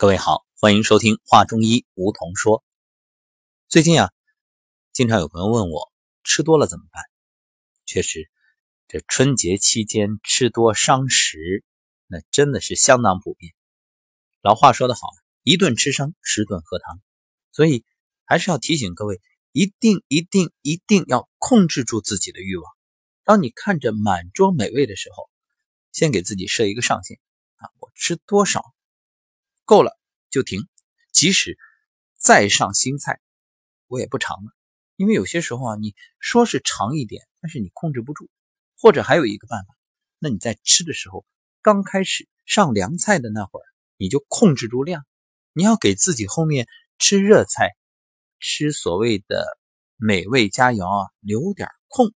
[0.00, 2.62] 各位好，欢迎收听《话中医》，梧桐说。
[3.66, 4.12] 最近啊，
[4.92, 7.02] 经常有朋友问我，吃多了怎么办？
[7.84, 8.30] 确实，
[8.86, 11.64] 这春节期间吃多伤食，
[12.06, 13.54] 那真的是相当普遍。
[14.40, 15.00] 老话说得好，
[15.42, 17.00] 一顿吃伤，十顿喝汤。
[17.50, 17.84] 所以
[18.24, 19.20] 还是要提醒各位，
[19.50, 22.72] 一定、一定、一定要控制住自己的欲望。
[23.24, 25.28] 当你看着满桌美味的时候，
[25.90, 27.18] 先给自己设一个上限
[27.56, 28.64] 啊，我吃多少？
[29.68, 29.92] 够了
[30.30, 30.66] 就停，
[31.12, 31.58] 即使
[32.16, 33.20] 再上新菜，
[33.86, 34.50] 我也不尝了。
[34.96, 38.30] 因为有些时候啊，你说是尝一点，但是你控制不住。
[38.78, 39.76] 或者还有一个办法，
[40.18, 41.26] 那你在吃的时候，
[41.60, 43.64] 刚开始上凉菜的那会儿，
[43.98, 45.04] 你就控制住量。
[45.52, 46.66] 你要给自己后面
[46.98, 47.76] 吃热菜、
[48.40, 49.58] 吃所谓的
[49.96, 52.14] 美味佳肴啊留点空。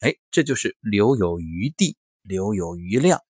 [0.00, 3.22] 哎，这就是留有余地，留有余量。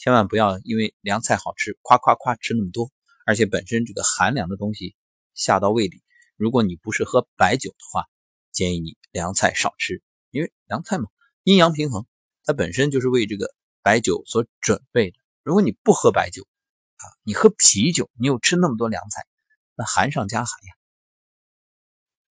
[0.00, 2.90] 千万不要因为凉菜好吃，夸夸夸吃那么多，
[3.26, 4.96] 而且本身这个寒凉的东西
[5.34, 6.02] 下到胃里，
[6.36, 8.08] 如果你不是喝白酒的话，
[8.50, 11.04] 建议你凉菜少吃，因为凉菜嘛，
[11.42, 12.06] 阴阳平衡，
[12.44, 15.18] 它本身就是为这个白酒所准备的。
[15.42, 16.48] 如果你不喝白酒
[16.96, 19.26] 啊，你喝啤酒，你又吃那么多凉菜，
[19.74, 20.72] 那寒上加寒呀。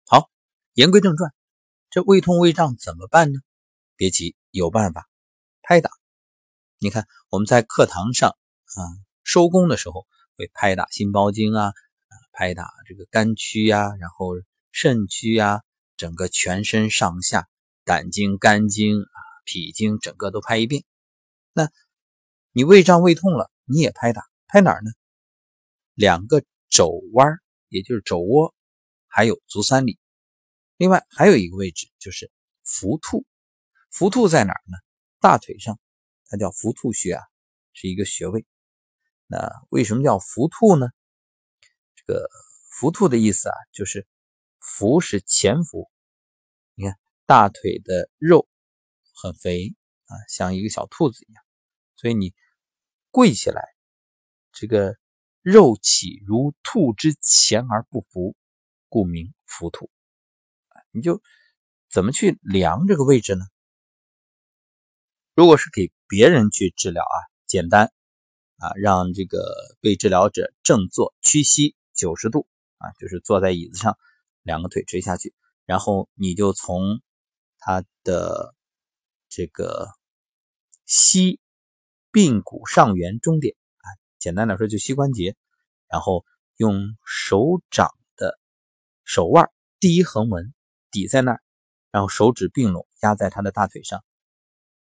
[0.07, 0.31] 好，
[0.73, 1.35] 言归正传，
[1.91, 3.41] 这胃痛胃胀怎么办呢？
[3.95, 5.07] 别急，有办法，
[5.61, 5.91] 拍打。
[6.81, 8.81] 你看，我们在课堂上啊，
[9.25, 11.73] 收工的时候会拍打心包经啊，
[12.31, 14.35] 拍打这个肝区呀，然后
[14.71, 15.63] 肾区呀，
[15.97, 17.49] 整个全身上下，
[17.83, 20.85] 胆经、肝经啊、脾经，整个都拍一遍。
[21.53, 21.69] 那
[22.53, 24.93] 你胃胀胃痛了，你也拍打，拍哪儿呢？
[25.95, 27.41] 两个肘弯，
[27.71, 28.55] 也就是肘窝，
[29.09, 29.99] 还有足三里。
[30.77, 32.31] 另外还有一个位置就是
[32.63, 33.27] 浮兔，
[33.91, 34.79] 浮兔在哪儿呢？
[35.19, 35.77] 大腿上。
[36.29, 37.25] 它叫伏兔穴啊，
[37.73, 38.47] 是一个穴位。
[39.27, 40.89] 那为什么叫伏兔呢？
[41.97, 42.29] 这个
[42.71, 44.07] 伏兔的意思啊，就是
[44.59, 45.91] 伏是潜伏。
[46.75, 48.49] 你看大腿的肉
[49.15, 49.75] 很肥
[50.05, 51.43] 啊，像一个小兔子一样，
[51.97, 52.35] 所以你
[53.11, 53.63] 跪起来，
[54.53, 54.97] 这个
[55.43, 58.37] 肉起如兔之前而不伏，
[58.89, 59.91] 故名伏兔。
[60.91, 61.23] 你就
[61.91, 63.45] 怎么去量这个位置呢？
[65.39, 67.17] 如果是给别人去治疗啊，
[67.47, 67.93] 简单
[68.57, 73.97] 啊，让这个被治疗者正坐屈膝九十度啊，就是坐在椅子上，
[74.43, 75.33] 两个腿垂下去，
[75.65, 77.01] 然后你就从
[77.61, 78.53] 他的
[79.29, 79.89] 这个
[80.87, 81.39] 膝
[82.11, 83.87] 髌骨上缘中点啊，
[84.19, 85.37] 简单来说就膝关节，
[85.87, 86.25] 然后
[86.57, 88.41] 用手掌的
[89.05, 89.49] 手腕
[89.79, 90.53] 第一横纹
[90.91, 91.41] 抵在那儿，
[91.93, 94.05] 然后手指并拢压在他的大腿上。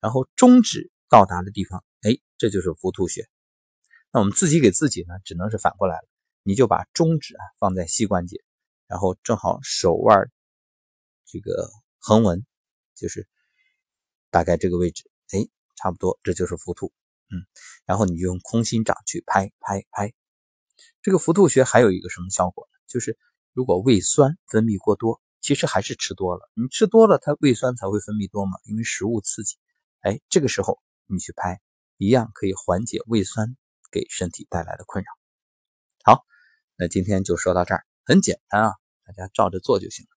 [0.06, 3.28] 然后中指到达的地方，哎，这就是浮兔穴。
[4.12, 6.08] 那我们自己给自己呢，只能是反过来了。
[6.44, 8.44] 你就把中指啊放在膝关节，
[8.86, 10.32] 然后正好手腕
[11.26, 12.46] 这个横纹，
[12.94, 13.28] 就是
[14.30, 15.40] 大概这个位置，哎，
[15.76, 16.94] 差不多，这就是浮兔。
[17.32, 17.42] 嗯，
[17.88, 20.14] 然后你就用空心掌去拍拍拍。
[21.02, 22.78] 这个浮兔穴还有一个什么效果呢？
[22.86, 23.18] 就是
[23.54, 26.48] 如果胃酸分泌过多，其实还是吃多了。
[26.54, 29.58] 你吃多了，它胃酸才会分泌多嘛，因为食物刺激。
[30.06, 31.60] 哎，这个时候你去拍，
[31.98, 33.58] 一样可以缓解胃酸
[33.92, 35.10] 给身体带来的困扰。
[36.04, 36.24] 好，
[36.76, 38.74] 那今天就说到这儿，很简单啊，
[39.04, 40.10] 大家照着做就行了。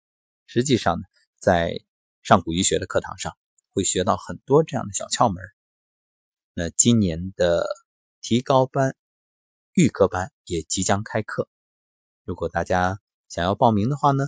[0.45, 1.05] 实际上呢，
[1.39, 1.79] 在
[2.21, 3.37] 上古医学的课堂上
[3.71, 5.41] 会学到很多这样的小窍门。
[6.53, 7.65] 那今年的
[8.21, 8.93] 提高班、
[9.71, 11.47] 预科班也即将开课，
[12.25, 12.99] 如果大家
[13.29, 14.27] 想要报名的话呢，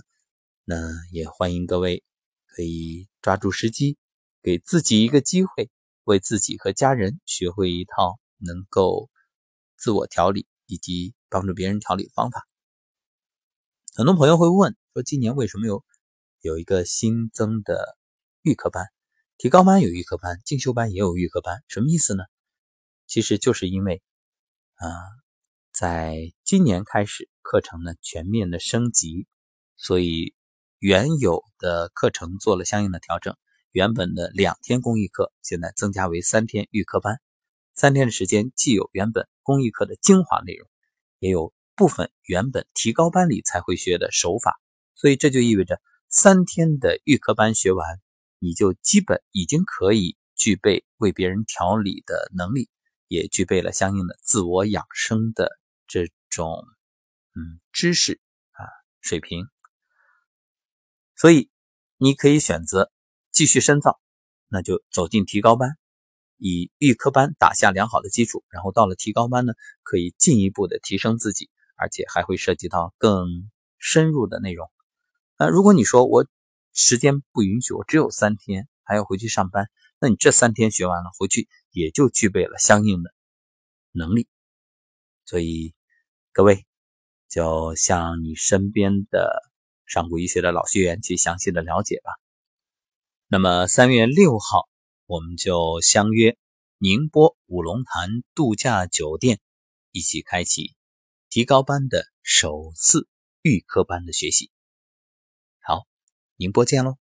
[0.64, 2.02] 那也欢迎各位
[2.46, 3.98] 可以抓住时机。
[4.42, 5.70] 给自己一个机会，
[6.04, 9.10] 为自己和家人学会一套能够
[9.76, 12.46] 自我调理以及帮助别人调理的方法。
[13.94, 15.84] 很多朋友会问说，今年为什么有
[16.40, 17.98] 有一个新增的
[18.42, 18.86] 预科班？
[19.36, 22.24] 提高班有预科班，进修班也有预科班，什么意思呢？
[23.06, 24.02] 其实就是因为
[24.76, 24.88] 啊，
[25.72, 29.26] 在今年开始课程呢全面的升级，
[29.76, 30.34] 所以
[30.78, 33.36] 原有的课程做了相应的调整。
[33.72, 37.20] 原本的两天公益课，现在增加为三天预科班。
[37.72, 40.68] 三天的时间，既有原本公益课的精华内容，
[41.20, 44.60] 也有部分原本提高班里才会学的手法。
[44.96, 48.00] 所以这就意味着，三天的预科班学完，
[48.40, 52.68] 你就基本已经可以具备为别人调理的能力，
[53.06, 55.48] 也具备了相应的自我养生的
[55.86, 56.64] 这种
[57.36, 58.20] 嗯知识
[58.50, 58.66] 啊
[59.00, 59.46] 水平。
[61.14, 61.48] 所以
[61.98, 62.90] 你可以选择。
[63.32, 64.00] 继续深造，
[64.48, 65.76] 那就走进提高班。
[66.42, 74.70] 以预科班打下良好的基础，然后到了提高班呢，可以进一步的提升自己，而且还会涉及到更深入的内容。
[75.38, 76.26] 那如果你说我
[76.72, 79.68] 时间不允许，我只有三天还要回去上班，
[79.98, 83.10] 那你这三天学完了回去也就具备了相应的
[83.92, 84.26] 能力。
[85.26, 85.74] 所以
[86.32, 86.64] 各位
[87.28, 89.42] 就向你身边的
[89.86, 92.12] 上古医学的老学员去详细的了解吧。
[93.32, 94.68] 那么三月六号。
[95.06, 96.36] 我们就相约
[96.78, 99.40] 宁波五龙潭度假酒店，
[99.92, 100.74] 一起开启
[101.28, 103.08] 提高班的首次
[103.42, 104.50] 预科班的学习。
[105.60, 105.84] 好，
[106.36, 106.96] 宁波见喽！